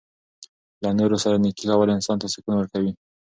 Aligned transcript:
له 0.83 0.89
نورو 0.99 1.17
سره 1.23 1.41
نیکي 1.43 1.65
کول 1.69 1.89
انسان 1.95 2.17
ته 2.21 2.27
سکون 2.33 2.53
ورکوي. 2.57 2.91